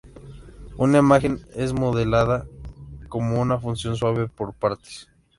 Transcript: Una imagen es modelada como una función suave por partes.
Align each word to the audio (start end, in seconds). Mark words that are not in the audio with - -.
Una 0.77 0.97
imagen 0.97 1.45
es 1.53 1.73
modelada 1.73 2.47
como 3.07 3.39
una 3.39 3.59
función 3.59 3.95
suave 3.95 4.27
por 4.27 4.51
partes. 4.55 5.07